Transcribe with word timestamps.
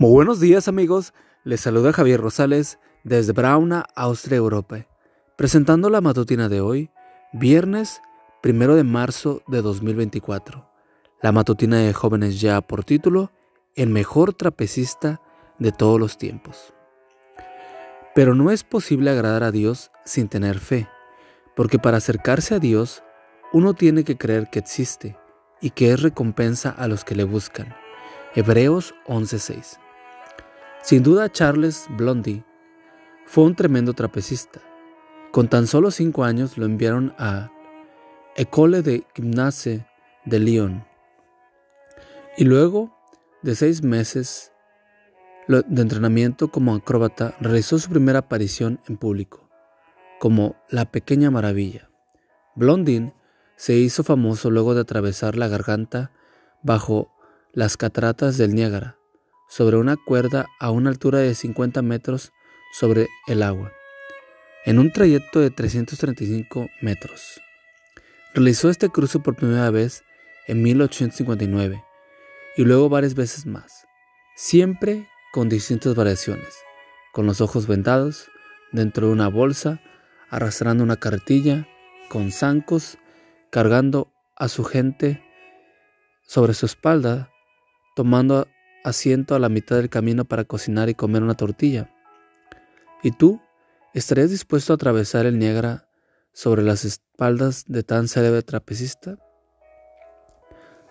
Muy 0.00 0.12
buenos 0.12 0.40
días 0.40 0.66
amigos, 0.66 1.12
les 1.44 1.60
saluda 1.60 1.92
Javier 1.92 2.22
Rosales 2.22 2.78
desde 3.04 3.34
Brauna, 3.34 3.84
Austria, 3.94 4.38
Europa, 4.38 4.86
presentando 5.36 5.90
la 5.90 6.00
matutina 6.00 6.48
de 6.48 6.62
hoy, 6.62 6.90
viernes 7.34 8.00
1 8.42 8.76
de 8.76 8.82
marzo 8.82 9.42
de 9.46 9.60
2024. 9.60 10.66
La 11.20 11.32
matutina 11.32 11.80
de 11.80 11.92
jóvenes 11.92 12.40
ya 12.40 12.62
por 12.62 12.82
título, 12.82 13.30
El 13.74 13.90
mejor 13.90 14.32
trapecista 14.32 15.20
de 15.58 15.70
todos 15.70 16.00
los 16.00 16.16
tiempos. 16.16 16.72
Pero 18.14 18.34
no 18.34 18.50
es 18.50 18.64
posible 18.64 19.10
agradar 19.10 19.42
a 19.42 19.52
Dios 19.52 19.90
sin 20.06 20.28
tener 20.28 20.60
fe, 20.60 20.88
porque 21.54 21.78
para 21.78 21.98
acercarse 21.98 22.54
a 22.54 22.58
Dios 22.58 23.02
uno 23.52 23.74
tiene 23.74 24.04
que 24.04 24.16
creer 24.16 24.48
que 24.48 24.60
existe 24.60 25.18
y 25.60 25.68
que 25.68 25.92
es 25.92 26.00
recompensa 26.00 26.70
a 26.70 26.88
los 26.88 27.04
que 27.04 27.14
le 27.14 27.24
buscan. 27.24 27.74
Hebreos 28.34 28.94
11:6 29.06 29.78
Sin 30.82 31.02
duda 31.02 31.30
Charles 31.30 31.86
Blondie 31.90 32.44
fue 33.26 33.44
un 33.44 33.54
tremendo 33.54 33.92
trapecista. 33.92 34.60
Con 35.30 35.48
tan 35.48 35.66
solo 35.66 35.90
cinco 35.90 36.24
años 36.24 36.58
lo 36.58 36.64
enviaron 36.64 37.14
a 37.18 37.50
École 38.34 38.82
de 38.82 39.04
Gymnase 39.14 39.86
de 40.24 40.38
Lyon. 40.40 40.84
Y 42.36 42.44
luego 42.44 42.96
de 43.42 43.54
seis 43.54 43.82
meses 43.82 44.52
de 45.48 45.82
entrenamiento 45.82 46.48
como 46.48 46.74
acróbata, 46.74 47.34
realizó 47.40 47.78
su 47.78 47.90
primera 47.90 48.20
aparición 48.20 48.80
en 48.88 48.96
público, 48.96 49.48
como 50.20 50.56
La 50.68 50.90
Pequeña 50.90 51.30
Maravilla. 51.30 51.90
Blondin 52.54 53.12
se 53.56 53.74
hizo 53.74 54.04
famoso 54.04 54.50
luego 54.50 54.74
de 54.74 54.82
atravesar 54.82 55.36
la 55.36 55.48
garganta 55.48 56.12
bajo 56.62 57.12
las 57.52 57.76
cataratas 57.76 58.38
del 58.38 58.54
Niágara, 58.54 58.99
sobre 59.50 59.76
una 59.76 59.96
cuerda 59.96 60.46
a 60.60 60.70
una 60.70 60.90
altura 60.90 61.18
de 61.18 61.34
50 61.34 61.82
metros 61.82 62.32
sobre 62.72 63.08
el 63.26 63.42
agua, 63.42 63.72
en 64.64 64.78
un 64.78 64.92
trayecto 64.92 65.40
de 65.40 65.50
335 65.50 66.68
metros. 66.80 67.40
Realizó 68.32 68.70
este 68.70 68.88
cruce 68.90 69.18
por 69.18 69.34
primera 69.34 69.70
vez 69.70 70.04
en 70.46 70.62
1859 70.62 71.84
y 72.56 72.64
luego 72.64 72.88
varias 72.88 73.14
veces 73.14 73.44
más, 73.44 73.86
siempre 74.36 75.08
con 75.32 75.48
distintas 75.48 75.96
variaciones, 75.96 76.54
con 77.12 77.26
los 77.26 77.40
ojos 77.40 77.66
vendados, 77.66 78.30
dentro 78.70 79.08
de 79.08 79.12
una 79.12 79.28
bolsa, 79.28 79.80
arrastrando 80.30 80.84
una 80.84 80.96
carretilla, 80.96 81.66
con 82.08 82.30
zancos, 82.30 82.98
cargando 83.50 84.12
a 84.36 84.46
su 84.46 84.62
gente 84.62 85.20
sobre 86.22 86.54
su 86.54 86.66
espalda, 86.66 87.30
tomando 87.96 88.46
asiento 88.84 89.34
a 89.34 89.38
la 89.38 89.48
mitad 89.48 89.76
del 89.76 89.90
camino 89.90 90.24
para 90.24 90.44
cocinar 90.44 90.88
y 90.88 90.94
comer 90.94 91.22
una 91.22 91.34
tortilla. 91.34 91.90
¿Y 93.02 93.12
tú 93.12 93.40
estarías 93.94 94.30
dispuesto 94.30 94.72
a 94.72 94.76
atravesar 94.76 95.26
el 95.26 95.38
Niágara 95.38 95.88
sobre 96.32 96.62
las 96.62 96.84
espaldas 96.84 97.64
de 97.66 97.82
tan 97.82 98.08
célebre 98.08 98.42
trapecista? 98.42 99.18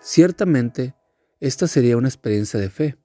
Ciertamente, 0.00 0.94
esta 1.40 1.66
sería 1.66 1.96
una 1.96 2.08
experiencia 2.08 2.58
de 2.58 2.70
fe 2.70 2.96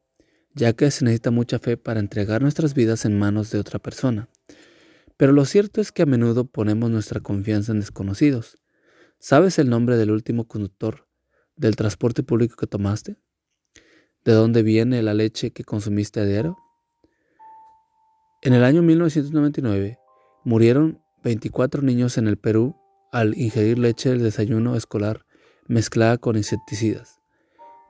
ya 0.56 0.72
que 0.74 0.90
se 0.90 1.04
necesita 1.04 1.32
mucha 1.32 1.60
fe 1.60 1.78
para 1.78 2.00
entregar 2.00 2.42
nuestras 2.42 2.74
vidas 2.74 3.06
en 3.06 3.20
manos 3.20 3.52
de 3.52 3.60
otra 3.60 3.78
persona. 3.78 4.30
Pero 5.18 5.34
lo 5.34 5.46
cierto 5.46 5.82
es 5.82 5.92
que 5.92 6.04
a 6.04 6.06
menudo 6.06 6.46
ponemos 6.46 6.90
nuestra 6.90 7.20
confianza 7.20 7.74
en 7.74 7.82
desconocidos. 7.82 8.58
¿Sabes 9.20 9.60
el 9.60 9.70
nombre 9.70 9.98
del 9.98 10.12
último 10.12 10.48
conductor 10.48 11.08
del 11.58 11.76
transporte 11.76 12.24
público 12.24 12.56
que 12.56 12.68
tomaste? 12.68 13.18
¿De 14.26 14.34
dónde 14.34 14.64
viene 14.64 15.04
la 15.04 15.14
leche 15.14 15.52
que 15.52 15.64
consumiste 15.64 16.20
a 16.20 16.26
diario? 16.26 16.58
En 18.42 18.54
el 18.54 18.64
año 18.64 18.82
1999 18.82 20.00
murieron 20.44 21.00
24 21.24 21.84
niños 21.84 22.18
en 22.18 22.28
el 22.28 22.36
Perú 22.36 22.76
al 23.12 23.38
ingerir 23.38 23.78
leche 23.78 24.10
del 24.10 24.24
desayuno 24.24 24.76
escolar 24.76 25.28
mezclada 25.68 26.18
con 26.18 26.38
insecticidas. 26.38 27.22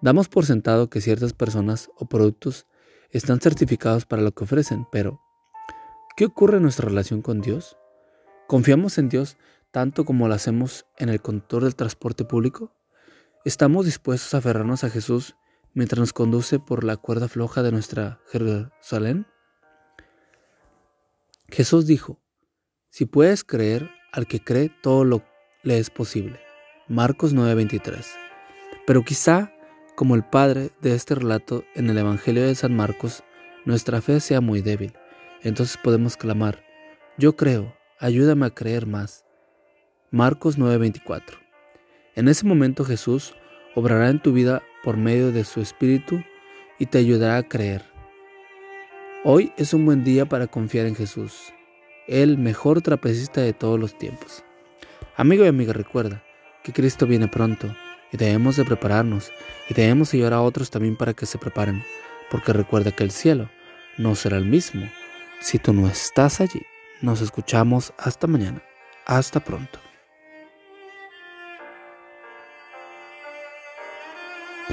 Damos 0.02 0.28
por 0.28 0.46
sentado 0.46 0.90
que 0.90 1.00
ciertas 1.00 1.32
personas 1.32 1.90
o 1.96 2.06
productos 2.06 2.68
están 3.12 3.40
certificados 3.40 4.06
para 4.06 4.22
lo 4.22 4.34
que 4.34 4.44
ofrecen, 4.44 4.86
pero 4.92 5.22
¿qué 6.18 6.26
ocurre 6.26 6.58
en 6.58 6.64
nuestra 6.64 6.90
relación 6.90 7.22
con 7.22 7.40
Dios? 7.40 7.78
¿Confiamos 8.46 8.98
en 8.98 9.08
Dios 9.08 9.38
tanto 9.72 10.04
como 10.04 10.28
lo 10.28 10.34
hacemos 10.34 10.86
en 10.98 11.08
el 11.08 11.22
conductor 11.22 11.64
del 11.64 11.78
transporte 11.78 12.26
público? 12.26 12.74
¿Estamos 13.46 13.86
dispuestos 13.86 14.34
a 14.34 14.40
aferrarnos 14.40 14.84
a 14.84 14.90
Jesús 14.90 15.38
mientras 15.76 16.00
nos 16.00 16.14
conduce 16.14 16.58
por 16.58 16.84
la 16.84 16.98
cuerda 16.98 17.28
floja 17.28 17.62
de 17.62 17.72
nuestra 17.72 18.20
Jerusalén? 18.32 19.28
Jesús 21.50 21.86
dijo, 21.86 22.20
si 22.90 23.06
puedes 23.06 23.44
creer, 23.44 23.92
al 24.12 24.26
que 24.26 24.40
cree 24.40 24.70
todo 24.82 25.04
lo 25.04 25.22
le 25.64 25.78
es 25.78 25.90
posible. 25.90 26.40
Marcos 26.88 27.34
9:23. 27.34 28.06
Pero 28.88 29.04
quizá 29.04 29.52
como 29.96 30.16
el 30.16 30.24
padre 30.24 30.72
de 30.82 30.96
este 30.96 31.16
relato 31.16 31.64
en 31.76 31.90
el 31.90 31.98
Evangelio 31.98 32.44
de 32.44 32.56
San 32.56 32.76
Marcos, 32.76 33.24
nuestra 33.66 34.02
fe 34.02 34.20
sea 34.20 34.42
muy 34.42 34.62
débil. 34.62 34.94
Entonces 35.42 35.78
podemos 35.84 36.16
clamar, 36.18 36.64
yo 37.18 37.36
creo, 37.36 37.76
ayúdame 38.00 38.46
a 38.46 38.52
creer 38.52 38.86
más. 38.86 39.26
Marcos 40.12 40.58
9:24. 40.58 41.38
En 42.16 42.30
ese 42.30 42.46
momento 42.46 42.86
Jesús 42.86 43.36
obrará 43.76 44.10
en 44.10 44.20
tu 44.20 44.34
vida 44.34 44.64
por 44.84 44.98
medio 44.98 45.32
de 45.32 45.44
su 45.44 45.62
Espíritu 45.62 46.24
y 46.80 46.88
te 46.88 46.98
ayudará 46.98 47.38
a 47.38 47.44
creer. 47.44 47.84
Hoy 49.24 49.52
es 49.58 49.74
un 49.74 49.86
buen 49.86 50.04
día 50.04 50.26
para 50.26 50.48
confiar 50.48 50.86
en 50.86 50.96
Jesús, 50.96 51.54
el 52.08 52.38
mejor 52.38 52.82
trapecista 52.82 53.42
de 53.42 53.54
todos 53.54 53.80
los 53.80 53.98
tiempos. 53.98 54.44
Amigo 55.18 55.46
y 55.46 55.48
amiga, 55.48 55.74
recuerda 55.74 56.24
que 56.64 56.74
Cristo 56.74 57.06
viene 57.06 57.28
pronto 57.28 57.76
y 58.12 58.18
debemos 58.18 58.56
de 58.56 58.66
prepararnos 58.66 59.32
y 59.70 59.74
debemos 59.74 60.14
ayudar 60.14 60.34
a 60.34 60.42
otros 60.42 60.70
también 60.70 60.96
para 60.96 61.14
que 61.14 61.26
se 61.26 61.38
preparen, 61.38 61.84
porque 62.32 62.54
recuerda 62.54 62.92
que 62.92 63.04
el 63.04 63.12
cielo 63.12 63.50
no 63.98 64.16
será 64.16 64.38
el 64.38 64.46
mismo 64.46 64.90
si 65.40 65.60
tú 65.60 65.74
no 65.74 65.88
estás 65.88 66.42
allí. 66.42 66.62
Nos 67.02 67.22
escuchamos 67.22 67.94
hasta 67.98 68.28
mañana. 68.28 68.62
Hasta 69.06 69.40
pronto. 69.40 69.85